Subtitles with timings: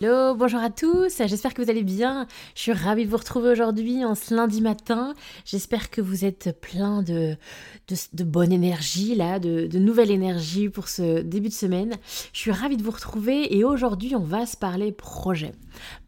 [0.00, 2.26] Hello, bonjour à tous, j'espère que vous allez bien.
[2.56, 5.14] Je suis ravie de vous retrouver aujourd'hui en ce lundi matin.
[5.44, 7.36] J'espère que vous êtes plein de,
[8.24, 11.94] bonne énergie, là, de, de, nouvelle énergie pour ce début de semaine.
[12.32, 15.52] Je suis ravie de vous retrouver et aujourd'hui on va se parler projet.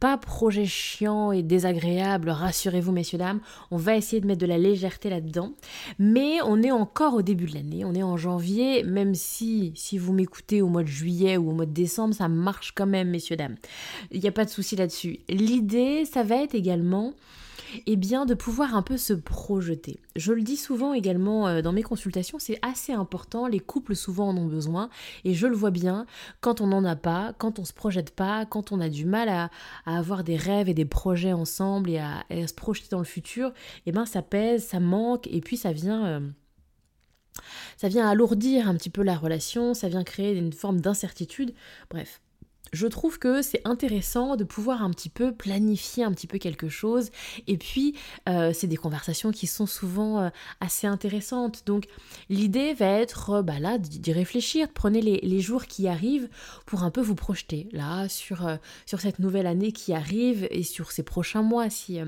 [0.01, 3.41] Pas projet chiant et désagréable, rassurez-vous messieurs dames,
[3.71, 5.53] on va essayer de mettre de la légèreté là-dedans.
[5.99, 9.97] Mais on est encore au début de l'année, on est en janvier, même si si
[9.97, 13.11] vous m'écoutez au mois de juillet ou au mois de décembre, ça marche quand même
[13.11, 13.57] messieurs dames.
[14.11, 15.21] Il n'y a pas de souci là-dessus.
[15.29, 17.15] L'idée, ça va être également
[17.87, 20.01] eh bien, de pouvoir un peu se projeter.
[20.15, 24.29] Je le dis souvent également euh, dans mes consultations, c'est assez important, les couples souvent
[24.29, 24.89] en ont besoin,
[25.25, 26.07] et je le vois bien,
[26.41, 29.29] quand on n'en a pas, quand on se projette pas, quand on a du mal
[29.29, 29.51] à,
[29.85, 33.53] avoir des rêves et des projets ensemble et à, se projeter dans le futur,
[33.87, 36.07] eh ben ça pèse, ça manque, et puis ça vient...
[36.07, 36.21] Euh,
[37.77, 41.53] ça vient alourdir un petit peu la relation, ça vient créer une forme d'incertitude.
[41.91, 42.23] Bref,
[42.73, 46.69] je trouve que c'est intéressant de pouvoir un petit peu planifier un petit peu quelque
[46.69, 47.11] chose.
[47.47, 47.95] Et puis,
[48.29, 50.29] euh, c'est des conversations qui sont souvent euh,
[50.61, 51.63] assez intéressantes.
[51.67, 51.87] Donc,
[52.29, 54.69] l'idée va être euh, bah là d'y réfléchir.
[54.75, 56.29] Prenez les, jours qui arrivent
[56.65, 58.49] pour un peu vous projeter là sur,
[58.87, 61.99] sur cette nouvelle année qui arrive et sur ces prochains mois si,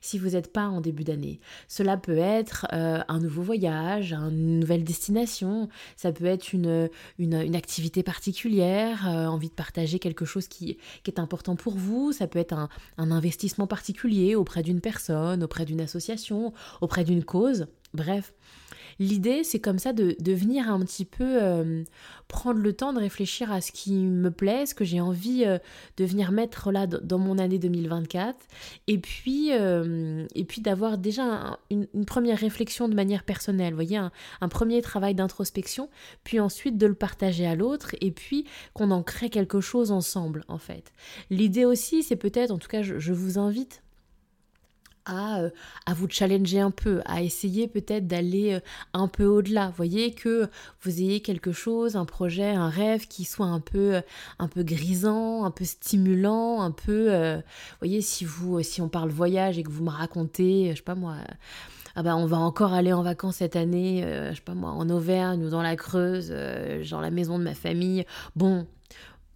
[0.00, 1.38] si vous n'êtes pas en début d'année.
[1.68, 5.68] Cela peut être un nouveau voyage, une nouvelle destination.
[5.96, 11.18] Ça peut être une, une, une activité particulière, envie de partager quelque chose qui, est
[11.18, 16.52] important pour vous, ça peut être un, investissement particulier auprès d'une personne, auprès d'une association,
[16.80, 18.34] auprès d'une cause, bref.
[19.00, 21.84] L'idée, c'est comme ça de, venir un petit peu euh,
[22.26, 25.58] prendre le temps de réfléchir à ce qui me plaît, ce que j'ai envie euh,
[25.96, 28.36] de venir mettre là dans mon année 2024,
[28.88, 33.98] et puis, euh, et puis d'avoir déjà une, première réflexion de manière personnelle, vous voyez,
[33.98, 35.88] un, premier travail d'introspection,
[36.24, 40.44] puis ensuite de le partager à l'autre, et puis qu'on en crée quelque chose ensemble,
[40.48, 40.92] en fait.
[41.30, 43.82] L'idée aussi, c'est peut-être, en tout cas, je vous invite
[45.10, 45.50] euh,
[45.86, 48.60] à, vous challenger un peu, à essayer peut-être d'aller euh,
[48.92, 49.72] un peu au-delà.
[49.76, 50.48] Voyez que
[50.82, 54.00] vous ayez quelque chose, un projet, un rêve qui soit un peu, euh,
[54.38, 57.38] un peu grisant, un peu stimulant, un peu,
[57.80, 60.94] voyez, si vous, si on parle voyage et que vous me racontez, je sais pas
[60.94, 61.16] moi.
[61.96, 64.88] Ah bah on va encore aller en vacances cette année, je sais pas moi, en
[64.88, 66.32] Auvergne ou dans la Creuse,
[66.82, 68.04] genre la maison de ma famille.
[68.36, 68.66] Bon,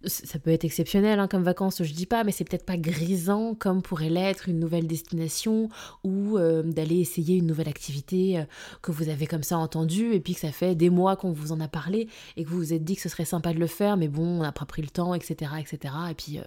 [0.05, 3.55] ça peut être exceptionnel hein, comme vacances, je dis pas, mais c'est peut-être pas grisant
[3.55, 5.69] comme pourrait l'être une nouvelle destination
[6.03, 8.43] ou euh, d'aller essayer une nouvelle activité euh,
[8.81, 11.51] que vous avez comme ça entendu et puis que ça fait des mois qu'on vous
[11.51, 13.67] en a parlé et que vous vous êtes dit que ce serait sympa de le
[13.67, 15.93] faire, mais bon, on n'a pas pris le temps, etc., etc.
[16.09, 16.43] Et puis euh,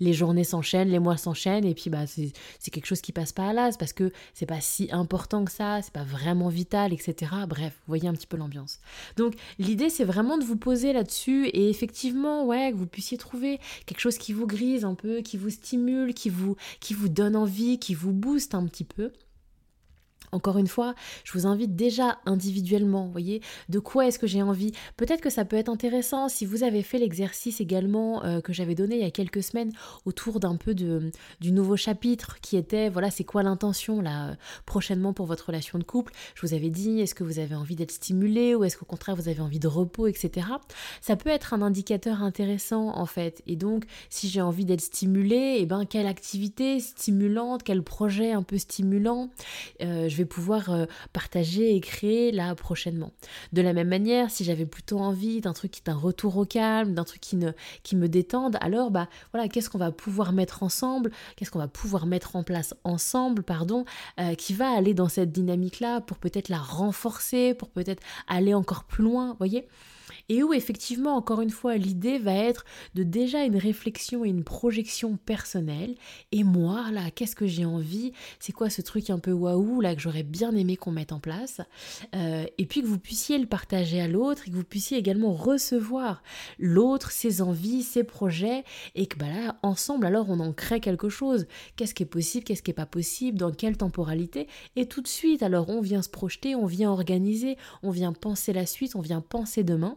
[0.00, 3.48] les journées s'enchaînent, les mois s'enchaînent, et puis bah, c'est quelque chose qui passe pas
[3.48, 7.32] à l'as parce que c'est pas si important que ça, c'est pas vraiment vital, etc.
[7.48, 8.80] Bref, vous voyez un petit peu l'ambiance.
[9.16, 13.60] Donc l'idée c'est vraiment de vous poser là-dessus et effectivement, ouais, que vous puissiez trouver
[13.86, 17.36] quelque chose qui vous grise un peu, qui vous stimule, qui vous, qui vous donne
[17.36, 19.12] envie, qui vous booste un petit peu.
[20.32, 20.94] Encore une fois,
[21.24, 24.72] je vous invite déjà individuellement, voyez, de quoi est-ce que j'ai envie.
[24.96, 28.74] Peut-être que ça peut être intéressant si vous avez fait l'exercice également euh, que j'avais
[28.74, 29.72] donné il y a quelques semaines
[30.04, 31.10] autour d'un peu de,
[31.40, 34.34] du nouveau chapitre qui était, voilà, c'est quoi l'intention là euh,
[34.64, 36.12] prochainement pour votre relation de couple.
[36.34, 39.16] Je vous avais dit, est-ce que vous avez envie d'être stimulé ou est-ce qu'au contraire
[39.16, 40.46] vous avez envie de repos, etc.
[41.00, 43.42] Ça peut être un indicateur intéressant en fait.
[43.46, 48.32] Et donc, si j'ai envie d'être stimulé, et eh ben quelle activité stimulante, quel projet
[48.32, 49.30] un peu stimulant.
[49.82, 53.12] Euh, pouvoir euh, partager et créer là prochainement.
[53.52, 56.44] De la même manière, si j'avais plutôt envie d'un truc qui est un retour au
[56.44, 61.10] calme, d'un truc qui, me détende, alors bah voilà, qu'est-ce qu'on va pouvoir mettre ensemble,
[61.36, 63.84] qu'est-ce qu'on va pouvoir mettre en place ensemble, pardon,
[64.20, 68.84] euh, qui va aller dans cette dynamique-là pour peut-être la renforcer, pour peut-être aller encore
[68.84, 69.66] plus loin, voyez?
[70.28, 72.64] Et où effectivement, encore une fois, l'idée va être
[72.94, 75.94] de déjà une réflexion et une projection personnelle.
[76.32, 78.12] Et moi, là, qu'est-ce que j'ai envie?
[78.40, 81.20] C'est quoi ce truc un peu waouh, là, que j'aurais bien aimé qu'on mette en
[81.20, 81.60] place?
[82.14, 85.32] Euh, Et puis que vous puissiez le partager à l'autre et que vous puissiez également
[85.32, 86.22] recevoir
[86.58, 88.64] l'autre, ses envies, ses projets,
[88.94, 91.46] et que bah là, ensemble, alors on en crée quelque chose.
[91.76, 94.48] Qu'est-ce qui est possible, qu'est-ce qui n'est pas possible, dans quelle temporalité?
[94.74, 98.52] Et tout de suite, alors on vient se projeter, on vient organiser, on vient penser
[98.52, 99.96] la suite, on vient penser demain.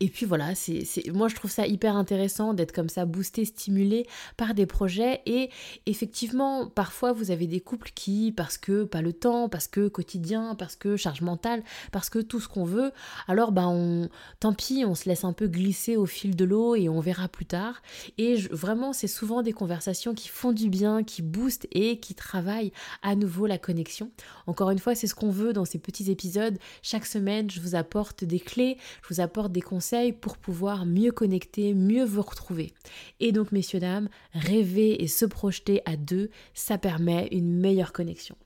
[0.00, 4.06] Et puis voilà, c'est, moi je trouve ça hyper intéressant d'être comme ça boosté, stimulé
[4.36, 5.22] par des projets.
[5.26, 5.50] Et
[5.86, 10.54] effectivement, parfois vous avez des couples qui, parce que pas le temps, parce que quotidien,
[10.54, 12.92] parce que charge mentale, parce que tout ce qu'on veut,
[13.28, 14.08] alors ben on,
[14.40, 17.28] tant pis, on se laisse un peu glisser au fil de l'eau et on verra
[17.28, 17.82] plus tard.
[18.18, 22.72] Et vraiment, c'est souvent des conversations qui font du bien, qui boostent et qui travaillent
[23.02, 24.10] à nouveau la connexion.
[24.46, 26.58] Encore une fois, c'est ce qu'on veut dans ces petits épisodes.
[26.82, 31.12] Chaque semaine, je vous apporte des clés, je vous apporte des conseils pour pouvoir mieux
[31.12, 32.72] connecter, mieux vous retrouver.
[33.20, 38.36] Et donc, messieurs, dames, rêver et se projeter à deux, ça permet une meilleure connexion.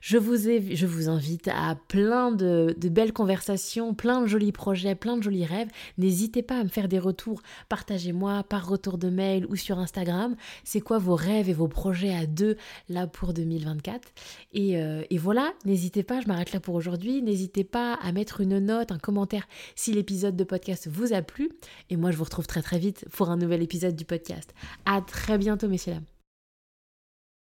[0.00, 5.44] Je vous, invite à plein de, belles conversations, plein de jolis projets, plein de jolis
[5.44, 5.68] rêves.
[5.98, 7.42] N'hésitez pas à me faire des retours.
[7.68, 10.36] Partagez-moi par retour de mail ou sur Instagram.
[10.64, 12.56] C'est quoi vos rêves et vos projets à deux
[12.88, 14.08] là pour 2024
[14.52, 17.22] et, euh, et voilà, n'hésitez pas, je m'arrête là pour aujourd'hui.
[17.22, 21.50] N'hésitez pas à mettre une note, un commentaire si l'épisode de podcast vous a plu.
[21.90, 24.54] Et moi, je vous retrouve très très vite pour un nouvel épisode du podcast.
[24.84, 26.15] À très bientôt, messieurs dames.